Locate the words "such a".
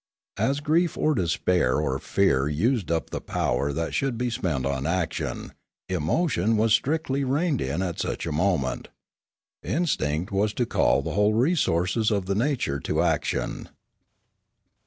7.99-8.31